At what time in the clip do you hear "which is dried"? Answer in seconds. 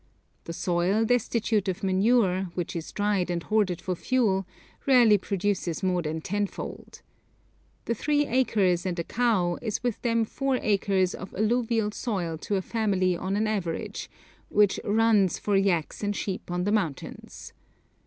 2.55-3.29